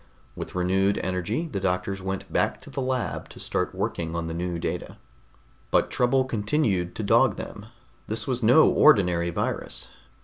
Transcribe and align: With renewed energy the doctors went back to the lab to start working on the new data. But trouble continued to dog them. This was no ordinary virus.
With 0.35 0.55
renewed 0.55 0.97
energy 1.03 1.47
the 1.47 1.59
doctors 1.59 2.01
went 2.01 2.33
back 2.33 2.59
to 2.61 2.71
the 2.71 2.81
lab 2.81 3.29
to 3.29 3.39
start 3.39 3.75
working 3.75 4.15
on 4.15 4.25
the 4.25 4.33
new 4.33 4.57
data. 4.57 4.97
But 5.69 5.91
trouble 5.91 6.25
continued 6.25 6.95
to 6.95 7.03
dog 7.03 7.35
them. 7.35 7.67
This 8.07 8.25
was 8.25 8.41
no 8.41 8.67
ordinary 8.67 9.29
virus. 9.29 9.89